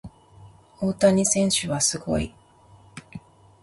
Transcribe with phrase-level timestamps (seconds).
[0.79, 2.33] 大谷選手はすごい。